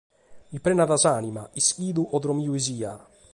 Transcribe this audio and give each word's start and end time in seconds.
Mi 0.51 0.59
prenet 0.63 0.91
s’ànima 1.03 1.43
ischidu 1.61 2.03
o 2.13 2.15
dormidu 2.23 2.51
chi 2.55 2.61
sia! 2.67 2.93